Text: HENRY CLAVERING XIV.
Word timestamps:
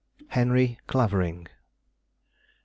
HENRY 0.29 0.79
CLAVERING 0.87 1.43
XIV. 1.45 1.47